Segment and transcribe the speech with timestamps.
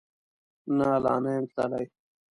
[0.77, 1.85] نه، لا نه یم تللی